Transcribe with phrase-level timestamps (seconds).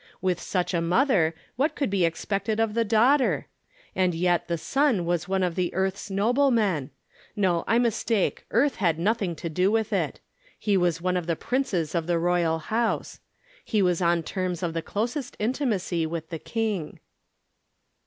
[0.19, 3.45] With such a mother, what could be expected of the daughter?
[3.95, 6.89] And yet the son was one of earth's noblemen!—^
[7.35, 8.43] no, I From Different Standpoints.
[8.49, 10.19] 249 mistake, earth had nothing to do with it.
[10.57, 13.19] He was one of the princes of the royal house.
[13.71, 16.99] Pie was on terms of the closest intimacy with the King.